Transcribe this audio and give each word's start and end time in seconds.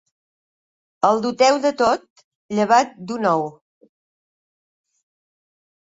El 1.09 1.21
doteu 1.25 1.59
de 1.67 1.73
tot, 1.83 2.25
llevat 2.57 2.99
d'un 3.13 3.31
ou. 3.35 3.47